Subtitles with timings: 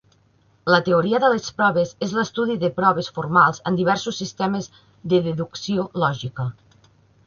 [0.75, 4.75] La teoria de les proves és l'estudi de proves formals en diversos sistemes
[5.15, 6.53] de deducció lògica.